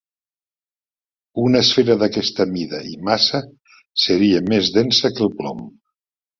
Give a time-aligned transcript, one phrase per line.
[1.43, 3.43] Una esfera d'aquesta mida i massa
[4.07, 5.67] seria més densa que el plom.